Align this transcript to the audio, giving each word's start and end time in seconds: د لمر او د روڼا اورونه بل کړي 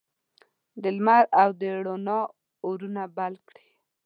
د 0.81 0.83
لمر 0.97 1.23
او 1.41 1.49
د 1.59 1.61
روڼا 1.85 2.19
اورونه 2.65 3.03
بل 3.17 3.33
کړي 3.47 3.69